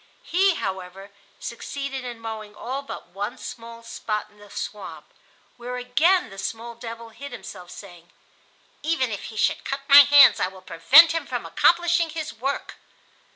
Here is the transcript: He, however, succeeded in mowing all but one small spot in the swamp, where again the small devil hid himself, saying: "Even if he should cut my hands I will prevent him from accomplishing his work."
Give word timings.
He, 0.23 0.55
however, 0.55 1.11
succeeded 1.39 2.03
in 2.03 2.19
mowing 2.19 2.55
all 2.55 2.81
but 2.81 3.09
one 3.09 3.37
small 3.37 3.83
spot 3.83 4.31
in 4.31 4.39
the 4.39 4.49
swamp, 4.49 5.05
where 5.57 5.75
again 5.77 6.31
the 6.31 6.39
small 6.39 6.73
devil 6.73 7.09
hid 7.09 7.31
himself, 7.31 7.69
saying: 7.69 8.09
"Even 8.81 9.11
if 9.11 9.25
he 9.25 9.37
should 9.37 9.63
cut 9.63 9.81
my 9.87 9.99
hands 9.99 10.39
I 10.39 10.47
will 10.47 10.63
prevent 10.63 11.11
him 11.11 11.27
from 11.27 11.45
accomplishing 11.45 12.09
his 12.09 12.33
work." 12.33 12.77